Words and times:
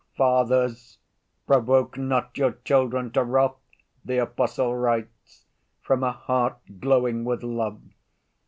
"'Fathers, 0.17 0.97
provoke 1.45 1.95
not 1.95 2.35
your 2.35 2.53
children 2.65 3.11
to 3.11 3.23
wrath,' 3.23 3.61
the 4.03 4.17
apostle 4.17 4.75
writes, 4.75 5.45
from 5.79 6.01
a 6.03 6.11
heart 6.11 6.57
glowing 6.79 7.23
with 7.23 7.43
love. 7.43 7.79